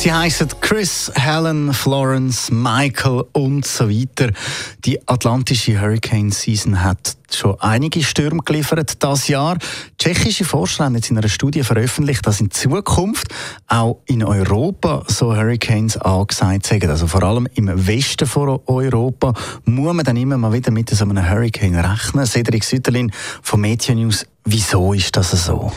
Sie 0.00 0.10
heißen 0.10 0.48
Chris, 0.62 1.12
Helen, 1.14 1.74
Florence, 1.74 2.50
Michael 2.50 3.24
und 3.32 3.66
so 3.66 3.90
weiter. 3.90 4.32
Die 4.86 4.98
atlantische 5.06 5.78
Hurricane 5.78 6.30
Season 6.30 6.82
hat 6.82 7.18
schon 7.30 7.60
einige 7.60 8.02
Stürme 8.02 8.40
geliefert 8.42 8.94
das 9.00 9.28
Jahr. 9.28 9.58
Tschechische 9.98 10.46
Forscher 10.46 10.86
haben 10.86 10.94
jetzt 10.94 11.10
in 11.10 11.18
einer 11.18 11.28
Studie 11.28 11.62
veröffentlicht, 11.62 12.26
dass 12.26 12.40
in 12.40 12.50
Zukunft 12.50 13.28
auch 13.66 13.98
in 14.06 14.24
Europa 14.24 15.04
so 15.06 15.36
Hurricanes 15.36 15.98
angesagt 15.98 16.64
sind. 16.64 16.86
Also 16.86 17.06
vor 17.06 17.22
allem 17.22 17.46
im 17.52 17.86
Westen 17.86 18.26
von 18.26 18.58
Europa 18.64 19.34
muss 19.66 19.92
man 19.94 20.06
dann 20.06 20.16
immer 20.16 20.38
mal 20.38 20.54
wieder 20.54 20.70
mit 20.70 20.88
so 20.88 21.04
einem 21.04 21.28
Hurricane 21.28 21.76
rechnen. 21.76 22.24
Cedric 22.24 22.64
Sütterlin 22.64 23.12
von 23.42 23.60
Media 23.60 23.94
News, 23.94 24.24
wieso 24.46 24.94
ist 24.94 25.14
das 25.14 25.32
so? 25.32 25.70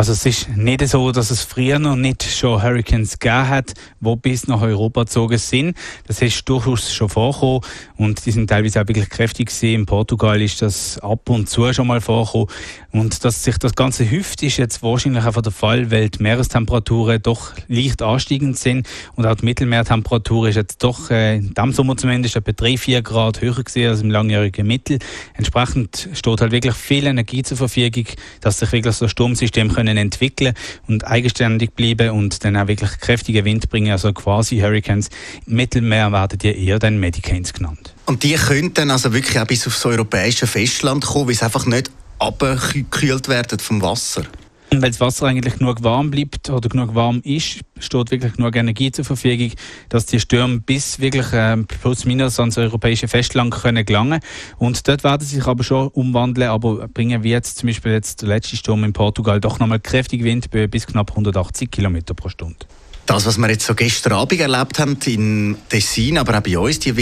Also 0.00 0.12
es 0.12 0.24
ist 0.24 0.56
nicht 0.56 0.88
so, 0.88 1.12
dass 1.12 1.30
es 1.30 1.42
früher 1.42 1.78
noch 1.78 1.94
nicht 1.94 2.22
schon 2.22 2.62
Hurricanes 2.62 3.18
gegeben 3.18 3.48
hat, 3.48 3.74
die 4.00 4.16
bis 4.16 4.48
nach 4.48 4.62
Europa 4.62 5.02
gezogen 5.02 5.36
sind. 5.36 5.76
Das 6.06 6.22
ist 6.22 6.48
durchaus 6.48 6.90
schon 6.90 7.10
vorgekommen 7.10 7.60
und 7.98 8.24
die 8.24 8.30
sind 8.30 8.48
teilweise 8.48 8.80
auch 8.80 8.88
wirklich 8.88 9.10
kräftig 9.10 9.48
gewesen. 9.48 9.80
In 9.80 9.84
Portugal 9.84 10.40
ist 10.40 10.62
das 10.62 10.98
ab 11.00 11.28
und 11.28 11.50
zu 11.50 11.70
schon 11.74 11.86
mal 11.86 12.00
vorgekommen. 12.00 12.46
Und 12.92 13.22
dass 13.26 13.44
sich 13.44 13.58
das 13.58 13.74
Ganze 13.74 14.10
hüft, 14.10 14.42
ist 14.42 14.56
jetzt 14.56 14.82
wahrscheinlich 14.82 15.22
einfach 15.22 15.42
der 15.42 15.52
Fall, 15.52 15.90
weil 15.90 16.08
die 16.08 16.22
Meerestemperaturen 16.22 17.20
doch 17.20 17.52
leicht 17.68 18.00
ansteigend 18.00 18.56
sind 18.58 18.88
und 19.16 19.26
auch 19.26 19.34
die 19.34 19.44
Mittelmeertemperatur 19.44 20.48
ist 20.48 20.56
jetzt 20.56 20.82
doch 20.82 21.10
äh, 21.10 21.36
in 21.36 21.52
diesem 21.52 21.72
Sommer 21.74 21.98
zumindest 21.98 22.36
etwa 22.36 22.52
3-4 22.52 23.02
Grad 23.02 23.42
höher 23.42 23.62
gewesen 23.62 23.90
als 23.90 24.00
im 24.00 24.10
langjährigen 24.10 24.66
Mittel. 24.66 24.98
Entsprechend 25.34 26.08
steht 26.14 26.40
halt 26.40 26.52
wirklich 26.52 26.74
viel 26.74 27.06
Energie 27.06 27.42
zur 27.42 27.58
Verfügung, 27.58 28.06
dass 28.40 28.60
sich 28.60 28.72
wirklich 28.72 28.94
so 28.94 29.06
Sturmsystem 29.06 29.70
können 29.70 29.89
entwickeln 29.96 30.54
und 30.88 31.06
eigenständig 31.06 31.72
bleiben 31.72 32.10
und 32.10 32.44
dann 32.44 32.56
auch 32.56 32.68
wirklich 32.68 32.98
kräftige 33.00 33.44
Wind 33.44 33.68
bringen, 33.68 33.92
also 33.92 34.12
quasi 34.12 34.58
Hurricanes. 34.58 35.08
Im 35.46 35.54
Mittelmeer 35.54 36.12
werden 36.12 36.38
die 36.38 36.66
eher 36.66 36.78
dann 36.78 36.98
Medicanes 36.98 37.52
genannt. 37.52 37.94
Und 38.06 38.22
die 38.22 38.34
könnten 38.34 38.74
dann 38.74 38.90
also 38.90 39.12
wirklich 39.12 39.38
auch 39.38 39.46
bis 39.46 39.66
aufs 39.66 39.84
europäische 39.84 40.46
Festland 40.46 41.04
kommen, 41.04 41.26
weil 41.26 41.34
es 41.34 41.42
einfach 41.42 41.66
nicht 41.66 41.90
abgekühlt 42.18 43.28
werden 43.28 43.58
vom 43.58 43.82
Wasser? 43.82 44.24
Weil 44.72 44.90
das 44.90 45.00
Wasser 45.00 45.26
eigentlich 45.26 45.58
genug 45.58 45.82
warm 45.82 46.10
bleibt 46.10 46.48
oder 46.48 46.68
genug 46.68 46.94
warm 46.94 47.20
ist, 47.24 47.60
steht 47.80 48.10
wirklich 48.12 48.34
genug 48.34 48.54
Energie 48.54 48.92
zur 48.92 49.04
Verfügung, 49.04 49.50
dass 49.88 50.06
die 50.06 50.20
Stürme 50.20 50.60
bis 50.60 51.00
wirklich 51.00 51.32
äh, 51.32 51.56
plus 51.56 52.04
minus 52.04 52.38
ans 52.38 52.56
europäische 52.56 53.08
Festland 53.08 53.52
können 53.52 53.84
gelangen. 53.84 54.20
Und 54.58 54.86
dort 54.86 55.02
werden 55.02 55.26
sie 55.26 55.36
sich 55.36 55.46
aber 55.46 55.64
schon 55.64 55.88
umwandeln, 55.88 56.50
aber 56.50 56.86
bringen 56.88 57.24
wie 57.24 57.30
jetzt 57.30 57.58
zum 57.58 57.66
Beispiel 57.66 57.92
jetzt 57.92 58.22
der 58.22 58.28
letzte 58.28 58.56
Sturm 58.56 58.84
in 58.84 58.92
Portugal 58.92 59.40
doch 59.40 59.58
nochmal 59.58 59.80
kräftig 59.80 60.22
Windböe 60.22 60.68
bis 60.68 60.86
knapp 60.86 61.10
180 61.10 61.70
km 61.70 61.98
pro 62.14 62.28
Stunde. 62.28 62.66
Das, 63.06 63.26
was 63.26 63.38
wir 63.38 63.50
jetzt 63.50 63.66
so 63.66 63.74
gestern 63.74 64.12
Abend 64.12 64.40
erlebt 64.40 64.78
haben 64.78 64.96
in 65.04 65.56
Tessin, 65.68 66.16
aber 66.16 66.38
auch 66.38 66.42
bei 66.42 66.56
uns, 66.56 66.78
die 66.78 66.96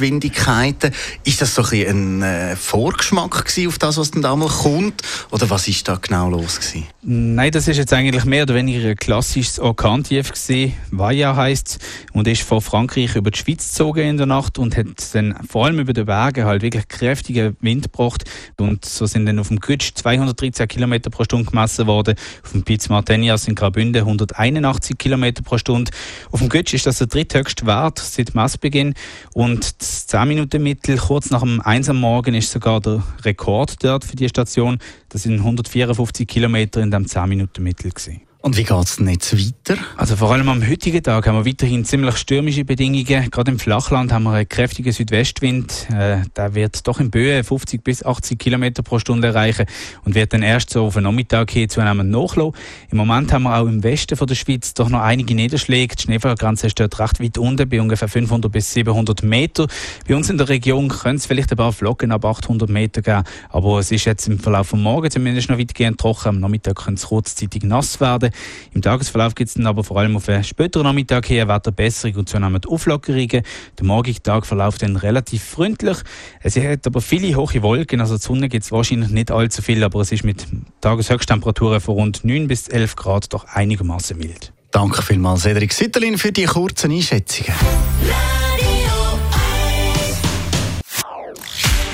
Windgeschwindigkeiten, 0.00 0.92
ist 1.24 1.42
das 1.42 1.54
so 1.54 1.62
ein, 1.62 2.22
ein 2.22 2.22
äh, 2.22 2.56
Vorgeschmack 2.56 3.46
auf 3.66 3.78
das, 3.78 3.96
was 3.96 4.10
dann 4.10 4.22
damals 4.22 4.58
kommt? 4.58 5.02
Oder 5.30 5.48
was 5.50 5.68
ist 5.68 5.86
da 5.88 5.96
genau 5.96 6.30
los 6.30 6.60
gewesen? 6.60 6.86
Nein, 7.02 7.52
das 7.52 7.68
ist 7.68 7.76
jetzt 7.76 7.92
eigentlich 7.92 8.24
mehr 8.24 8.42
oder 8.42 8.54
weniger 8.54 8.88
ein 8.88 8.96
klassisches 8.96 9.58
Orkantief 9.58 10.32
gewesen. 10.32 10.74
Vaja 10.90 11.36
heisst 11.36 11.78
und 12.12 12.26
ist 12.28 12.42
von 12.42 12.60
Frankreich 12.60 13.14
über 13.14 13.30
die 13.30 13.38
Schweiz 13.38 13.68
gezogen 13.68 14.00
in 14.00 14.16
der 14.16 14.26
Nacht 14.26 14.58
und 14.58 14.76
hat 14.76 14.86
dann 15.12 15.36
vor 15.48 15.66
allem 15.66 15.78
über 15.78 15.92
den 15.92 16.06
Bergen 16.06 16.44
halt 16.44 16.62
wirklich 16.62 16.88
kräftigen 16.88 17.56
Wind 17.60 17.84
gebracht 17.84 18.24
und 18.58 18.84
so 18.84 19.06
sind 19.06 19.26
dann 19.26 19.38
auf 19.38 19.48
dem 19.48 19.60
Gütsch 19.60 19.92
213 19.94 20.68
km 20.68 20.94
pro 21.10 21.24
Stunde 21.24 21.50
gemessen 21.50 21.86
worden, 21.86 22.16
auf 22.42 22.52
dem 22.52 22.64
Piz 22.64 22.88
Martenias 22.88 23.46
in 23.48 23.54
Graubünden 23.54 24.02
181 24.02 24.98
km 24.98 25.34
pro 25.44 25.58
Stunde. 25.58 25.90
Auf 26.30 26.40
dem 26.40 26.48
Götsch 26.48 26.74
ist 26.74 26.86
das 26.86 26.98
der 26.98 27.06
dritthöchste 27.06 27.66
Wert 27.66 27.98
seit 27.98 28.34
Messbeginn 28.34 28.94
und 29.32 29.82
das 29.86 30.08
10-Minuten-Mittel 30.08 30.98
kurz 30.98 31.30
nach 31.30 31.42
dem 31.42 31.60
1 31.60 31.88
am 31.88 32.00
Morgen 32.00 32.34
ist 32.34 32.50
sogar 32.50 32.80
der 32.80 33.02
Rekord 33.24 33.82
dort 33.84 34.04
für 34.04 34.16
die 34.16 34.28
Station. 34.28 34.78
Das 35.08 35.22
sind 35.22 35.38
154 35.38 36.26
Kilometer 36.26 36.80
in 36.80 36.90
dem 36.90 37.06
10-Minuten-Mittel 37.06 37.92
gewesen. 37.92 38.25
Und 38.46 38.56
wie 38.56 38.62
geht 38.62 38.84
es 38.84 38.94
denn 38.94 39.08
jetzt 39.08 39.36
weiter? 39.36 39.76
Also 39.96 40.14
vor 40.14 40.30
allem 40.30 40.48
am 40.48 40.64
heutigen 40.64 41.02
Tag 41.02 41.26
haben 41.26 41.34
wir 41.34 41.50
weiterhin 41.50 41.84
ziemlich 41.84 42.16
stürmische 42.16 42.64
Bedingungen. 42.64 43.04
Gerade 43.04 43.50
im 43.50 43.58
Flachland 43.58 44.12
haben 44.12 44.22
wir 44.22 44.34
einen 44.34 44.48
kräftigen 44.48 44.92
Südwestwind. 44.92 45.88
Äh, 45.90 46.18
der 46.36 46.54
wird 46.54 46.86
doch 46.86 47.00
in 47.00 47.10
Böe 47.10 47.42
50 47.42 47.82
bis 47.82 48.04
80 48.04 48.38
km 48.38 48.72
pro 48.84 49.00
Stunde 49.00 49.26
erreichen 49.26 49.66
und 50.04 50.14
wird 50.14 50.32
dann 50.32 50.44
erst 50.44 50.70
so 50.70 50.84
auf 50.84 50.94
den 50.94 51.02
Nachmittag 51.02 51.50
hin 51.50 51.68
zunehmend 51.68 52.12
nachlassen. 52.12 52.52
Im 52.92 52.98
Moment 52.98 53.32
haben 53.32 53.42
wir 53.42 53.58
auch 53.58 53.66
im 53.66 53.82
Westen 53.82 54.16
von 54.16 54.28
der 54.28 54.36
Schweiz 54.36 54.74
doch 54.74 54.90
noch 54.90 55.00
einige 55.00 55.34
Niederschläge. 55.34 55.96
Die 55.96 56.02
Schneefallgrenze 56.02 56.70
steht 56.70 56.96
recht 57.00 57.20
weit 57.20 57.38
unten, 57.38 57.68
bei 57.68 57.80
ungefähr 57.80 58.06
500 58.06 58.52
bis 58.52 58.72
700 58.72 59.24
Meter. 59.24 59.66
Bei 60.06 60.14
uns 60.14 60.30
in 60.30 60.38
der 60.38 60.48
Region 60.48 60.86
können 60.86 61.16
es 61.16 61.26
vielleicht 61.26 61.50
ein 61.50 61.56
paar 61.56 61.72
Flocken 61.72 62.12
ab 62.12 62.24
800 62.24 62.70
Meter 62.70 63.02
geben, 63.02 63.24
aber 63.48 63.80
es 63.80 63.90
ist 63.90 64.04
jetzt 64.04 64.28
im 64.28 64.38
Verlauf 64.38 64.70
des 64.70 64.78
Morgens 64.78 65.14
zumindest 65.14 65.50
noch 65.50 65.58
weitgehend 65.58 65.98
trocken. 65.98 66.28
Am 66.28 66.38
Nachmittag 66.38 66.76
können 66.76 66.96
es 66.96 67.06
kurzzeitig 67.06 67.64
nass 67.64 68.00
werden. 68.00 68.30
Im 68.74 68.82
Tagesverlauf 68.82 69.34
gibt 69.34 69.48
es 69.48 69.54
dann 69.54 69.66
aber 69.66 69.84
vor 69.84 69.98
allem 69.98 70.16
auf 70.16 70.26
den 70.26 70.44
späteren 70.44 70.84
Nachmittag 70.84 71.28
her 71.28 71.48
Wetterbesserung 71.48 72.16
und 72.16 72.28
zunehmend 72.28 72.68
Auflockerungen. 72.68 73.42
Der 73.78 73.84
morgige 73.84 74.22
Tag 74.22 74.46
verläuft 74.46 74.82
dann 74.82 74.96
relativ 74.96 75.42
freundlich. 75.42 75.98
Es 76.42 76.56
hat 76.56 76.86
aber 76.86 77.00
viele 77.00 77.34
hohe 77.36 77.62
Wolken, 77.62 78.00
also 78.00 78.16
die 78.16 78.22
Sonne 78.22 78.48
gibt 78.48 78.64
es 78.64 78.72
wahrscheinlich 78.72 79.10
nicht 79.10 79.30
allzu 79.30 79.62
viel, 79.62 79.82
aber 79.82 80.00
es 80.00 80.12
ist 80.12 80.24
mit 80.24 80.46
Tageshöchsttemperaturen 80.80 81.80
von 81.80 81.94
rund 81.94 82.24
9 82.24 82.48
bis 82.48 82.68
11 82.68 82.96
Grad 82.96 83.32
doch 83.32 83.44
einigermaßen 83.44 84.16
mild. 84.18 84.52
Danke 84.70 85.02
vielmals, 85.02 85.42
Cedric 85.42 85.72
Sütterlin, 85.72 86.18
für 86.18 86.32
die 86.32 86.44
kurzen 86.44 86.90
Einschätzungen. 86.90 87.54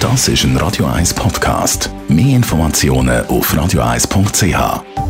Das 0.02 0.26
ist 0.26 0.42
ein 0.42 0.56
Radio 0.56 0.86
1 0.86 1.14
Podcast. 1.14 1.88
Mehr 2.08 2.34
Informationen 2.34 3.24
auf 3.26 3.54
radio1.ch. 3.54 5.01